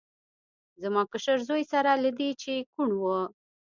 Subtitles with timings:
[0.81, 3.03] زما کشر زوی سره له دې چې کوڼ و.